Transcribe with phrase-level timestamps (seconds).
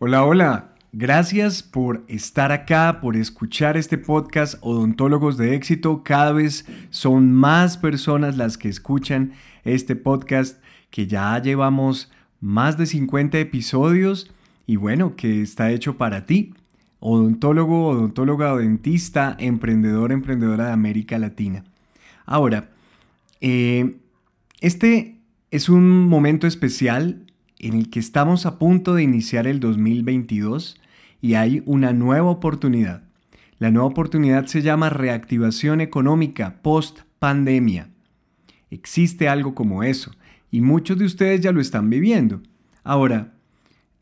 [0.00, 0.74] Hola, hola.
[0.92, 6.04] Gracias por estar acá, por escuchar este podcast Odontólogos de éxito.
[6.04, 9.32] Cada vez son más personas las que escuchan
[9.64, 14.30] este podcast que ya llevamos más de 50 episodios
[14.68, 16.54] y bueno, que está hecho para ti.
[17.00, 21.64] Odontólogo, odontóloga dentista, emprendedor, emprendedora de América Latina.
[22.24, 22.70] Ahora,
[23.40, 23.96] eh,
[24.60, 25.18] este
[25.50, 27.24] es un momento especial
[27.58, 30.80] en el que estamos a punto de iniciar el 2022
[31.20, 33.02] y hay una nueva oportunidad.
[33.58, 37.88] La nueva oportunidad se llama reactivación económica post pandemia.
[38.70, 40.12] Existe algo como eso
[40.50, 42.40] y muchos de ustedes ya lo están viviendo.
[42.84, 43.34] Ahora,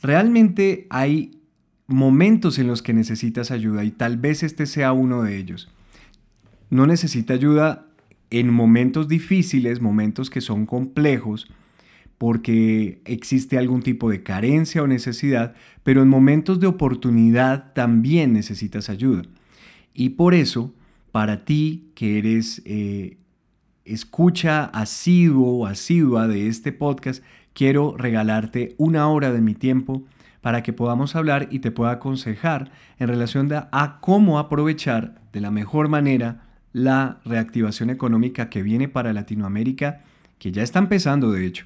[0.03, 1.41] realmente hay
[1.87, 5.71] momentos en los que necesitas ayuda y tal vez este sea uno de ellos.
[6.69, 7.87] No necesita ayuda
[8.31, 11.49] en momentos difíciles, momentos que son complejos,
[12.19, 18.89] porque existe algún tipo de carencia o necesidad, pero en momentos de oportunidad también necesitas
[18.89, 19.23] ayuda.
[19.93, 20.75] Y por eso,
[21.13, 23.19] para ti que eres eh,
[23.85, 30.05] escucha asiduo o asidua de este podcast, quiero regalarte una hora de mi tiempo
[30.41, 35.51] para que podamos hablar y te pueda aconsejar en relación a cómo aprovechar de la
[35.51, 40.03] mejor manera la reactivación económica que viene para Latinoamérica,
[40.39, 41.65] que ya está empezando de hecho,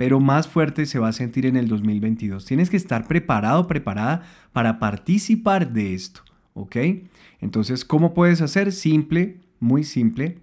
[0.00, 2.46] pero más fuerte se va a sentir en el 2022.
[2.46, 6.22] Tienes que estar preparado, preparada para participar de esto,
[6.54, 6.76] ¿ok?
[7.42, 8.72] Entonces, ¿cómo puedes hacer?
[8.72, 10.38] Simple, muy simple.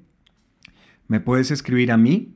[1.08, 2.35] Me puedes escribir a mí,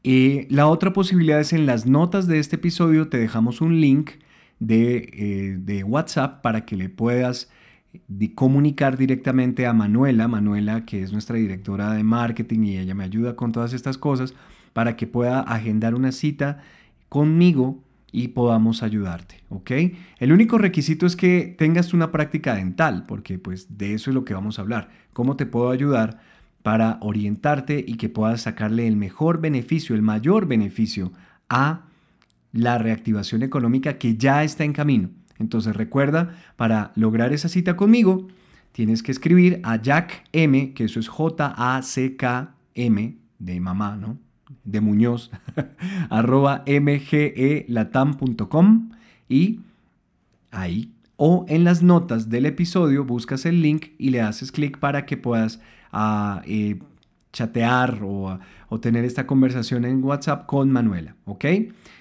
[0.03, 4.11] Eh, la otra posibilidad es en las notas de este episodio te dejamos un link
[4.59, 7.49] de, eh, de WhatsApp para que le puedas
[8.36, 13.37] comunicar directamente a Manuela, Manuela que es nuestra directora de marketing y ella me ayuda
[13.37, 14.33] con todas estas cosas
[14.73, 16.61] para que pueda agendar una cita
[17.08, 19.71] conmigo y podamos ayudarte, ¿ok?
[20.20, 24.23] El único requisito es que tengas una práctica dental, porque pues de eso es lo
[24.26, 24.89] que vamos a hablar.
[25.14, 26.21] ¿Cómo te puedo ayudar
[26.64, 31.11] para orientarte y que puedas sacarle el mejor beneficio, el mayor beneficio
[31.49, 31.88] a
[32.54, 35.10] la reactivación económica que ya está en camino?
[35.38, 38.27] Entonces recuerda, para lograr esa cita conmigo,
[38.71, 41.58] tienes que escribir a Jack M, que eso es J-A-C-K-M
[43.39, 44.24] de mamá, ¿no?
[44.64, 45.32] De Muñoz,
[46.10, 48.89] arroba mgelatam.com
[49.28, 49.61] y
[50.52, 55.06] ahí o en las notas del episodio buscas el link y le haces clic para
[55.06, 55.61] que puedas
[55.92, 56.80] ah, eh,
[57.32, 58.39] chatear o,
[58.70, 61.45] o, tener esta conversación en WhatsApp con Manuela, ¿ok?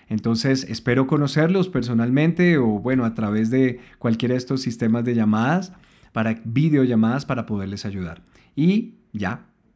[0.09, 5.72] Entonces espero conocerlos personalmente o bueno a través de cualquiera de estos sistemas de llamadas
[6.12, 8.22] para videollamadas para poderles ayudar.
[8.55, 9.47] Y ya,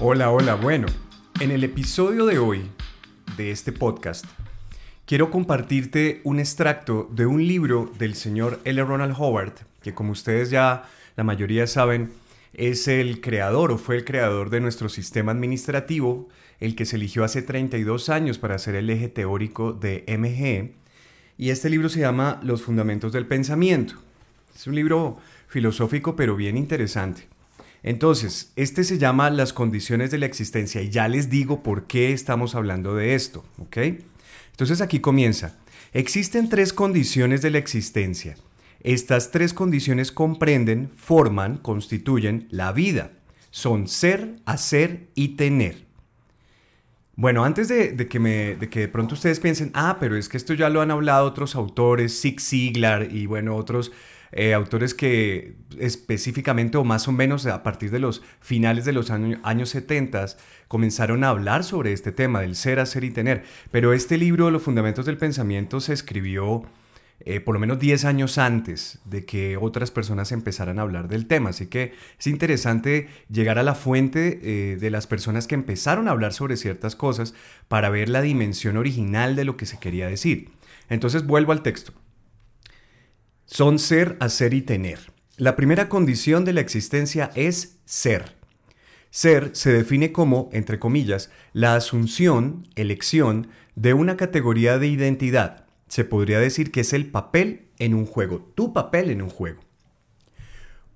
[0.00, 0.88] Hola, hola, bueno,
[1.40, 2.68] en el episodio de hoy
[3.36, 4.24] de este podcast
[5.06, 8.82] quiero compartirte un extracto de un libro del señor L.
[8.82, 10.82] Ronald Howard, que como ustedes ya
[11.14, 12.12] la mayoría saben,
[12.54, 16.28] es el creador o fue el creador de nuestro sistema administrativo,
[16.58, 20.74] el que se eligió hace 32 años para ser el eje teórico de MGE.
[21.38, 23.94] Y este libro se llama Los Fundamentos del Pensamiento.
[24.56, 27.33] Es un libro filosófico pero bien interesante.
[27.84, 32.12] Entonces, este se llama las condiciones de la existencia y ya les digo por qué
[32.12, 33.76] estamos hablando de esto, ¿ok?
[34.52, 35.58] Entonces aquí comienza.
[35.92, 38.36] Existen tres condiciones de la existencia.
[38.80, 43.12] Estas tres condiciones comprenden, forman, constituyen la vida.
[43.50, 45.84] Son ser, hacer y tener.
[47.16, 50.54] Bueno, antes de, que de que de pronto ustedes piensen, ah, pero es que esto
[50.54, 53.92] ya lo han hablado otros autores, Zig Ziglar y bueno, otros
[54.36, 59.10] eh, autores que específicamente o más o menos a partir de los finales de los
[59.10, 60.26] años 70
[60.66, 63.44] comenzaron a hablar sobre este tema del ser, hacer y tener.
[63.70, 66.64] Pero este libro, Los Fundamentos del Pensamiento, se escribió
[67.20, 71.28] eh, por lo menos 10 años antes de que otras personas empezaran a hablar del
[71.28, 71.50] tema.
[71.50, 76.10] Así que es interesante llegar a la fuente eh, de las personas que empezaron a
[76.10, 77.34] hablar sobre ciertas cosas
[77.68, 80.50] para ver la dimensión original de lo que se quería decir.
[80.88, 81.92] Entonces vuelvo al texto.
[83.46, 85.12] Son ser, hacer y tener.
[85.36, 88.36] La primera condición de la existencia es ser.
[89.10, 95.64] Ser se define como, entre comillas, la asunción, elección, de una categoría de identidad
[95.94, 99.60] se podría decir que es el papel en un juego, tu papel en un juego.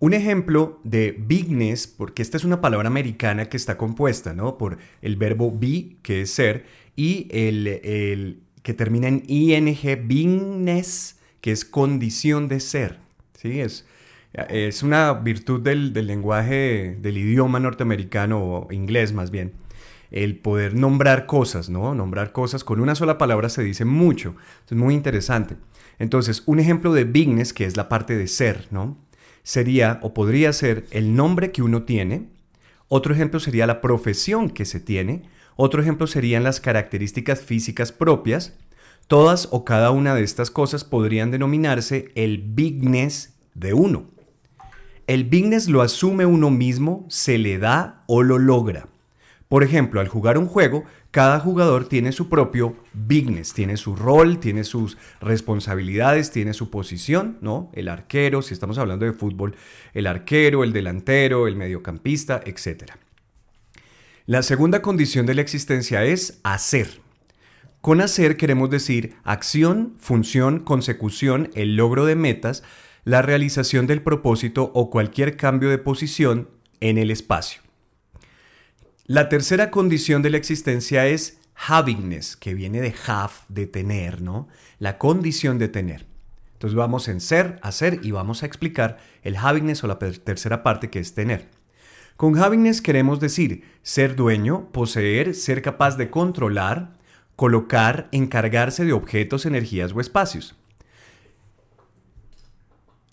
[0.01, 4.59] Un ejemplo de bigness, porque esta es una palabra americana que está compuesta ¿no?
[4.59, 11.53] por el verbo be, que es ser, y el, que termina en ing, bigness, que
[11.53, 12.99] es condición de ser.
[13.35, 13.61] ¿sí?
[13.61, 13.87] Es,
[14.33, 19.53] es una virtud del, del lenguaje, del idioma norteamericano, o inglés más bien
[20.11, 21.95] el poder nombrar cosas, ¿no?
[21.95, 24.35] Nombrar cosas con una sola palabra se dice mucho.
[24.67, 25.57] Es muy interesante.
[25.99, 28.97] Entonces, un ejemplo de bigness, que es la parte de ser, ¿no?
[29.43, 32.29] Sería o podría ser el nombre que uno tiene.
[32.89, 35.23] Otro ejemplo sería la profesión que se tiene.
[35.57, 38.55] Otro ejemplo serían las características físicas propias.
[39.09, 44.11] Todas o cada una de estas cosas podrían denominarse el bigness de uno.
[45.07, 48.89] El bigness lo asume uno mismo, se le da o lo logra.
[49.49, 54.41] Por ejemplo, al jugar un juego, cada jugador tiene su propio bigness, tiene su rol,
[54.41, 57.71] tiene sus responsabilidades, tiene su posición, ¿no?
[57.73, 59.57] El arquero, si estamos hablando de fútbol,
[59.95, 62.93] el arquero, el delantero, el mediocampista, etc.
[64.27, 67.08] La segunda condición de la existencia es hacer.
[67.89, 72.63] Con hacer queremos decir acción, función, consecución, el logro de metas,
[73.05, 76.51] la realización del propósito o cualquier cambio de posición
[76.81, 77.63] en el espacio.
[79.07, 84.49] La tercera condición de la existencia es havingness, que viene de have, de tener, ¿no?
[84.79, 86.05] La condición de tener.
[86.53, 90.91] Entonces vamos en ser, hacer y vamos a explicar el havingness o la tercera parte
[90.91, 91.49] que es tener.
[92.19, 96.98] Con havingness queremos decir ser dueño, poseer, ser capaz de controlar,
[97.39, 100.57] colocar, encargarse de objetos, energías o espacios.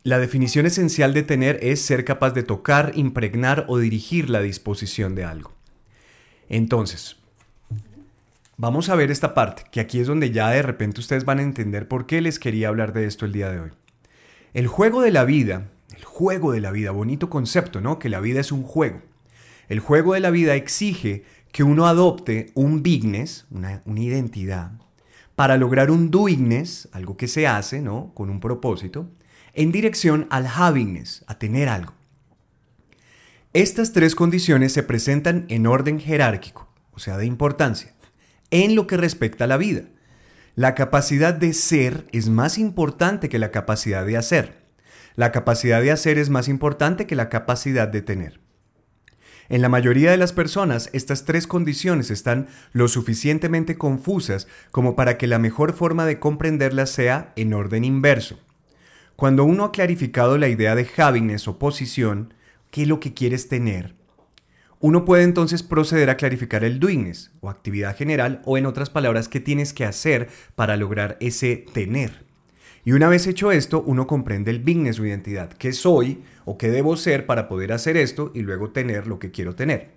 [0.01, 5.13] La definición esencial de tener es ser capaz de tocar, impregnar o dirigir la disposición
[5.13, 5.53] de algo.
[6.49, 7.17] Entonces,
[8.57, 11.43] vamos a ver esta parte, que aquí es donde ya de repente ustedes van a
[11.43, 13.71] entender por qué les quería hablar de esto el día de hoy.
[14.55, 17.99] El juego de la vida, el juego de la vida, bonito concepto, ¿no?
[17.99, 19.03] Que la vida es un juego.
[19.69, 24.73] El juego de la vida exige que uno adopte un bigness, una, identidad,
[25.37, 28.11] para lograr un doingness, algo que se hace, ¿no?
[28.13, 29.09] Con un propósito,
[29.53, 31.93] en dirección al havingness, a tener algo.
[33.53, 37.95] Estas tres condiciones se presentan en orden jerárquico, o sea, de importancia,
[38.51, 39.83] en lo que respecta a la vida.
[40.55, 44.65] La capacidad de ser es más importante que la capacidad de hacer.
[45.15, 48.44] La capacidad de hacer es más importante que la capacidad de tener.
[49.47, 55.17] En la mayoría de las personas, estas tres condiciones están lo suficientemente confusas como para
[55.17, 58.39] que la mejor forma de comprenderlas sea en orden inverso.
[59.15, 62.33] Cuando uno ha clarificado la idea de havingness o posición,
[62.71, 63.93] qué es lo que quieres tener.
[64.79, 69.29] Uno puede entonces proceder a clarificar el doingness o actividad general o en otras palabras
[69.29, 72.24] qué tienes que hacer para lograr ese tener.
[72.85, 76.69] Y una vez hecho esto, uno comprende el bigness o identidad, qué soy o qué
[76.69, 79.89] debo ser para poder hacer esto y luego tener lo que quiero tener.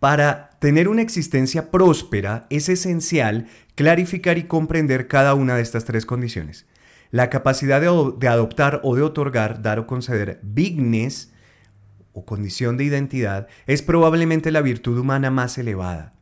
[0.00, 6.06] Para tener una existencia próspera es esencial clarificar y comprender cada una de estas tres
[6.06, 6.66] condiciones.
[7.10, 11.32] La capacidad de, de adoptar o de otorgar, dar o conceder bigness
[12.14, 16.17] o condición de identidad es probablemente la virtud humana más elevada.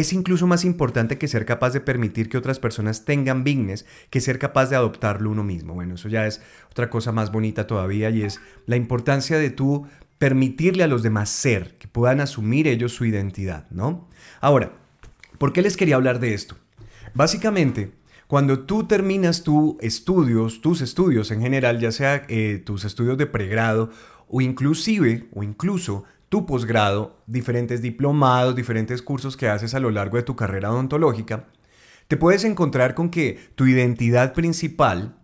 [0.00, 4.22] Es incluso más importante que ser capaz de permitir que otras personas tengan bigness que
[4.22, 5.74] ser capaz de adoptarlo uno mismo.
[5.74, 6.40] Bueno, eso ya es
[6.70, 11.28] otra cosa más bonita todavía y es la importancia de tú permitirle a los demás
[11.28, 14.08] ser, que puedan asumir ellos su identidad, ¿no?
[14.40, 14.72] Ahora,
[15.36, 16.56] ¿por qué les quería hablar de esto?
[17.12, 17.92] Básicamente,
[18.26, 23.26] cuando tú terminas tus estudios, tus estudios en general, ya sea eh, tus estudios de
[23.26, 23.90] pregrado
[24.28, 30.16] o inclusive o incluso tu posgrado, diferentes diplomados, diferentes cursos que haces a lo largo
[30.16, 31.48] de tu carrera odontológica,
[32.06, 35.18] te puedes encontrar con que tu identidad principal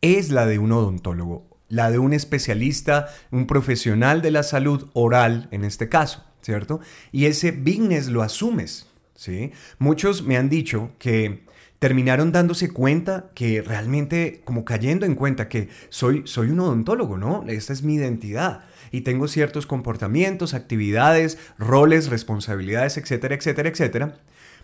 [0.00, 5.48] es la de un odontólogo, la de un especialista, un profesional de la salud oral
[5.50, 6.80] en este caso, ¿cierto?
[7.10, 9.50] Y ese business lo asumes, ¿sí?
[9.80, 11.44] Muchos me han dicho que
[11.82, 17.44] terminaron dándose cuenta que realmente, como cayendo en cuenta que soy, soy un odontólogo, ¿no?
[17.48, 18.60] Esta es mi identidad
[18.92, 24.16] y tengo ciertos comportamientos, actividades, roles, responsabilidades, etcétera, etcétera, etcétera.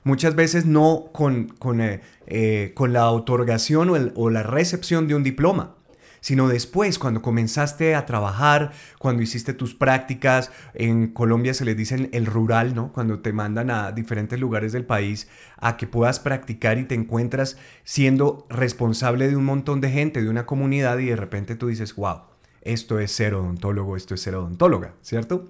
[0.04, 5.16] Muchas veces no con, con, eh, eh, con la otorgación o, o la recepción de
[5.16, 5.74] un diploma
[6.20, 12.08] sino después, cuando comenzaste a trabajar, cuando hiciste tus prácticas, en Colombia se les dice
[12.12, 12.92] el rural, ¿no?
[12.92, 17.58] Cuando te mandan a diferentes lugares del país a que puedas practicar y te encuentras
[17.84, 21.94] siendo responsable de un montón de gente, de una comunidad y de repente tú dices,
[21.96, 22.20] wow,
[22.62, 25.48] esto es ser odontólogo, esto es ser odontóloga, ¿cierto?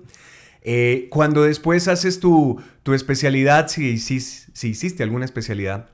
[0.63, 5.91] Eh, cuando después haces tu, tu especialidad, si, hiciste alguna especialidad,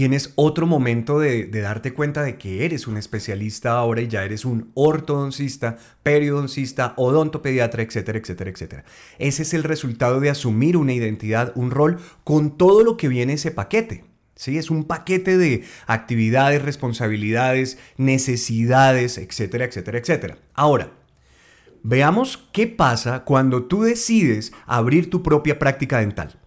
[0.00, 4.46] tienes otro momento de, darte cuenta de que eres un especialista ahora y ya eres
[4.46, 8.84] un ortodoncista, periodoncista, odontopediatra, etcétera, etcétera, etcétera.
[9.18, 13.34] Ese es el resultado de asumir una identidad, un rol, con todo lo que viene
[13.34, 14.04] ese paquete.
[14.36, 14.56] ¿Sí?
[14.56, 20.38] Es un paquete de actividades, responsabilidades, necesidades, etcétera, etcétera, etcétera.
[20.54, 20.94] Ahora,
[21.82, 26.39] veamos qué pasa cuando tú decides abrir tu propia práctica dental.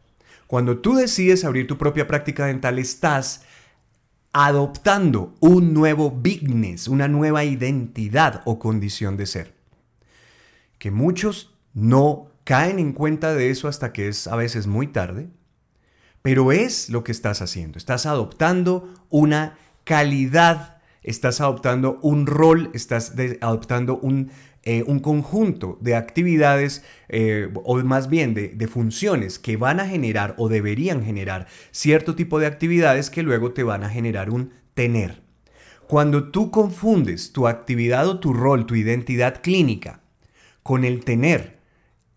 [0.54, 3.42] Cuando tú decides abrir tu propia práctica dental, estás
[4.34, 9.56] adoptando un nuevo business, una nueva identidad o condición de ser.
[10.78, 15.28] Que muchos no caen en cuenta de eso hasta que es a veces muy tarde,
[16.22, 17.80] pero es lo que estás haciendo.
[17.80, 24.30] Estás adoptando una calidad, estás adoptando un rol, estás adoptando un
[24.66, 29.88] eh, un conjunto de actividades eh, o más bien de, de, funciones que van a
[29.88, 34.52] generar o deberían generar cierto tipo de actividades que luego te van a generar un
[34.74, 35.22] tener.
[35.88, 40.00] Cuando tú confundes tu actividad o tu rol, tu identidad clínica
[40.64, 41.60] con el tener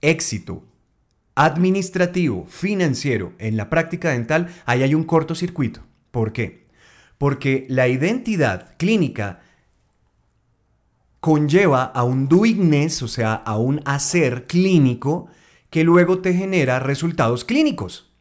[0.00, 0.64] éxito
[1.34, 5.82] administrativo, financiero en la práctica dental, ahí hay un cortocircuito.
[6.10, 6.66] ¿Por qué?
[7.18, 9.40] Porque la identidad clínica
[11.26, 15.26] conlleva a un doingness, o sea, a un hacer clínico
[15.70, 18.12] que luego te genera resultados clínicos.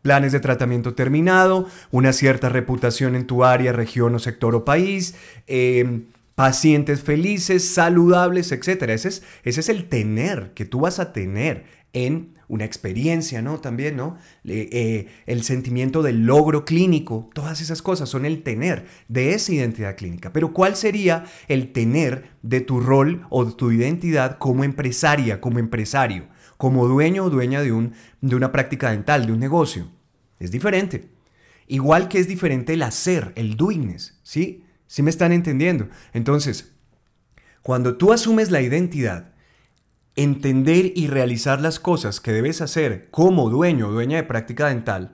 [0.00, 5.16] Planes de tratamiento terminado, una cierta reputación en tu área, región o sector o país,
[5.46, 8.84] em, pacientes felices, saludables, etc.
[8.88, 13.60] Ese es, ese es el tener que tú vas a tener en una experiencia, ¿no?
[13.60, 14.18] También, ¿no?
[14.44, 19.96] Eh, el sentimiento del logro clínico, todas esas cosas son el tener de esa identidad
[19.96, 20.32] clínica.
[20.32, 25.58] Pero ¿cuál sería el tener de tu rol o de tu identidad como empresaria, como
[25.58, 26.26] empresario,
[26.58, 29.90] como dueño o dueña de, un, de una práctica dental, de un negocio?
[30.38, 31.08] Es diferente.
[31.66, 34.64] Igual que es diferente el hacer, el doingness, ¿sí?
[34.86, 35.88] ¿Sí me están entendiendo?
[36.12, 36.72] Entonces,
[37.62, 39.33] cuando tú asumes la identidad,
[40.16, 45.12] entender y realizar las cosas que debes hacer como dueño o dueña de práctica dental,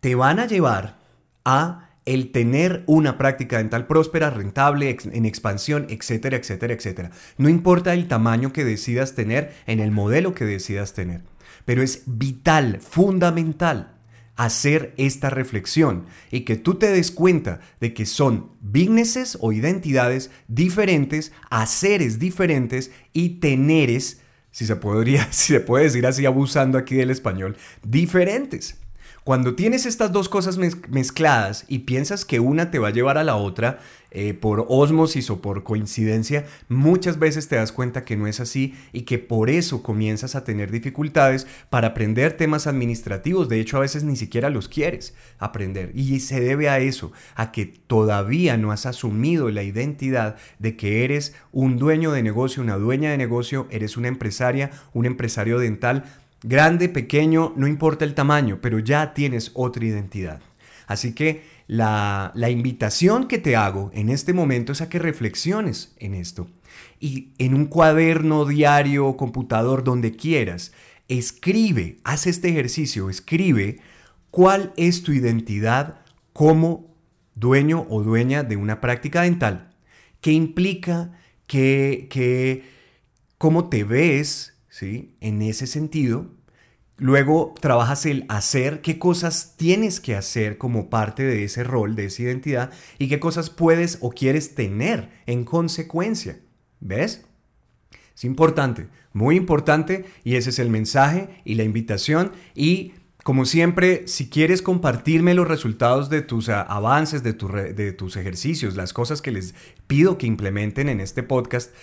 [0.00, 0.98] te van a llevar
[1.44, 7.10] a el tener una práctica dental próspera, rentable, en expansión, etcétera, etcétera, etcétera.
[7.38, 11.22] No importa el tamaño que decidas tener en el modelo que decidas tener,
[11.64, 13.93] pero es vital, fundamental
[14.36, 20.30] hacer esta reflexión y que tú te des cuenta de que son businesses o identidades
[20.48, 26.96] diferentes, haceres diferentes y teneres, si se podría, si se puede decir así abusando aquí
[26.96, 28.78] del español, diferentes.
[29.24, 33.24] Cuando tienes estas dos cosas mezcladas y piensas que una te va a llevar a
[33.24, 33.78] la otra
[34.10, 38.74] eh, por osmosis o por coincidencia, muchas veces te das cuenta que no es así
[38.92, 43.48] y que por eso comienzas a tener dificultades para aprender temas administrativos.
[43.48, 45.92] De hecho, a veces ni siquiera los quieres aprender.
[45.94, 51.02] Y se debe a eso, a que todavía no has asumido la identidad de que
[51.02, 56.04] eres un dueño de negocio, una dueña de negocio, eres una empresaria, un empresario dental
[56.46, 60.42] Grande, pequeño, no importa el tamaño, pero ya tienes otra identidad.
[60.86, 65.94] Así que la, la, invitación que te hago en este momento es a que reflexiones
[65.98, 66.46] en esto.
[67.00, 70.72] Y en un cuaderno, diario, computador, donde quieras,
[71.08, 73.80] escribe, haz este ejercicio, escribe
[74.30, 76.00] cuál es tu identidad
[76.34, 76.94] como
[77.34, 79.70] dueño o dueña de una práctica dental.
[80.20, 81.10] ¿Qué implica?
[81.46, 82.64] que qué,
[83.38, 84.54] ¿Cómo te ves?
[84.68, 85.14] ¿sí?
[85.20, 86.33] En ese sentido,
[86.96, 92.06] luego trabajas el hacer, qué cosas tienes que hacer como parte de ese rol, de
[92.06, 96.38] esa identidad, y qué cosas puedes o quieres tener en consecuencia.
[96.80, 97.24] ¿Ves?
[98.14, 102.32] Es importante, muy importante, y ese es el mensaje y la invitación.
[102.54, 102.92] Y
[103.24, 108.76] como siempre, si quieres compartirme los resultados de tus ah, avances, de, de tus ejercicios,
[108.76, 109.54] las cosas que les
[109.86, 111.74] pido que implementen en este podcast,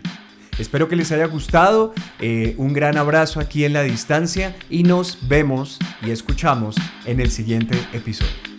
[0.60, 5.18] Espero que les haya gustado, eh, un gran abrazo aquí en la distancia y nos
[5.28, 6.76] vemos y escuchamos
[7.06, 8.53] en el siguiente episodio.